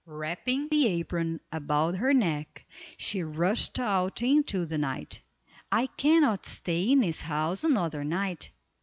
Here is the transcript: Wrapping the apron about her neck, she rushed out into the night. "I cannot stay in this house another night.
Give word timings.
Wrapping 0.07 0.69
the 0.69 0.87
apron 0.87 1.41
about 1.51 1.97
her 1.97 2.11
neck, 2.11 2.65
she 2.97 3.21
rushed 3.21 3.79
out 3.79 4.23
into 4.23 4.65
the 4.65 4.79
night. 4.79 5.19
"I 5.71 5.85
cannot 5.95 6.47
stay 6.47 6.91
in 6.91 7.01
this 7.01 7.21
house 7.21 7.63
another 7.63 8.03
night. 8.03 8.49